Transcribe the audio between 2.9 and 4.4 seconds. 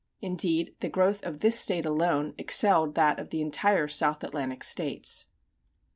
that of the entire South